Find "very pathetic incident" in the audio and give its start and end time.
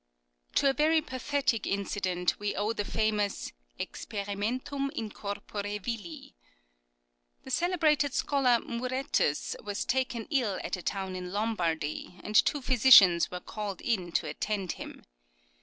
0.73-2.39